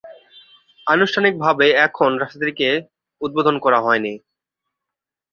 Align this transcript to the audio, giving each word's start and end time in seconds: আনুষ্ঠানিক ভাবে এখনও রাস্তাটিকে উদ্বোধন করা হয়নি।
আনুষ্ঠানিক 0.87 1.33
ভাবে 1.43 1.67
এখনও 1.85 2.19
রাস্তাটিকে 2.19 2.69
উদ্বোধন 3.21 3.55
করা 3.65 3.79
হয়নি। 3.81 4.13